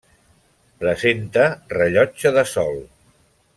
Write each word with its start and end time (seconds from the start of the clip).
Presenta 0.83 1.45
rellotge 1.75 2.35
de 2.39 2.47
sol. 2.57 2.83